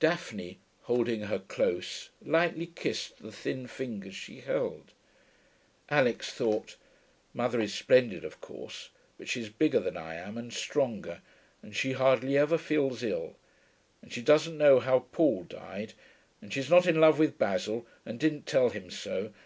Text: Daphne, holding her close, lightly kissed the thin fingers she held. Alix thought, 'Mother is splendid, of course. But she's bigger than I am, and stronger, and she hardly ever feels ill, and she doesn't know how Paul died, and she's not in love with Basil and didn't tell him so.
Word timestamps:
Daphne, 0.00 0.58
holding 0.84 1.20
her 1.20 1.38
close, 1.40 2.08
lightly 2.24 2.64
kissed 2.68 3.18
the 3.18 3.30
thin 3.30 3.66
fingers 3.66 4.14
she 4.14 4.40
held. 4.40 4.92
Alix 5.90 6.32
thought, 6.32 6.76
'Mother 7.34 7.60
is 7.60 7.74
splendid, 7.74 8.24
of 8.24 8.40
course. 8.40 8.88
But 9.18 9.28
she's 9.28 9.50
bigger 9.50 9.80
than 9.80 9.98
I 9.98 10.14
am, 10.14 10.38
and 10.38 10.50
stronger, 10.54 11.20
and 11.62 11.76
she 11.76 11.92
hardly 11.92 12.38
ever 12.38 12.56
feels 12.56 13.02
ill, 13.02 13.36
and 14.00 14.10
she 14.10 14.22
doesn't 14.22 14.56
know 14.56 14.80
how 14.80 15.00
Paul 15.12 15.42
died, 15.42 15.92
and 16.40 16.50
she's 16.50 16.70
not 16.70 16.86
in 16.86 16.98
love 16.98 17.18
with 17.18 17.36
Basil 17.36 17.86
and 18.06 18.18
didn't 18.18 18.46
tell 18.46 18.70
him 18.70 18.90
so. 18.90 19.34